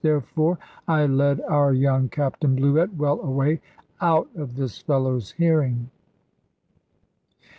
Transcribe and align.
Therefore 0.03 0.57
I 0.87 1.05
led 1.05 1.41
our 1.41 1.73
young 1.73 2.09
Captain 2.09 2.55
Bluett 2.55 2.91
well 2.95 3.19
away 3.21 3.61
out 4.01 4.29
of 4.35 4.55
this 4.55 4.79
fellow's 4.79 5.33
hearing. 5.33 5.91